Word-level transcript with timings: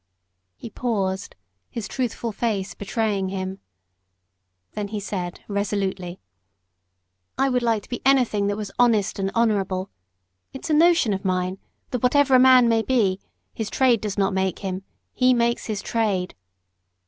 He 0.55 0.71
paused 0.71 1.35
his 1.69 1.87
truthful 1.87 2.31
face 2.31 2.73
betraying 2.73 3.29
him. 3.29 3.59
Then 4.71 4.87
he 4.87 4.99
said, 4.99 5.41
resolutely, 5.47 6.19
"I 7.37 7.49
would 7.49 7.61
like 7.61 7.83
to 7.83 7.89
be 7.89 8.01
anything 8.03 8.47
that 8.47 8.57
was 8.57 8.71
honest 8.79 9.19
and 9.19 9.29
honourable. 9.35 9.91
It's 10.53 10.71
a 10.71 10.73
notion 10.73 11.13
of 11.13 11.23
mine, 11.23 11.59
that 11.91 12.01
whatever 12.01 12.33
a 12.33 12.39
man 12.39 12.67
may 12.67 12.81
be, 12.81 13.19
his 13.53 13.69
trade 13.69 14.01
does 14.01 14.17
not 14.17 14.33
make 14.33 14.57
him 14.65 14.81
he 15.13 15.35
makes 15.35 15.67
his 15.67 15.83
trade. 15.83 16.33